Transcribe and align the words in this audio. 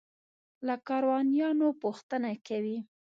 له 0.67 0.75
کاروانیانو 0.87 1.67
پوښتنه 1.83 2.29
کوي. 2.47 2.77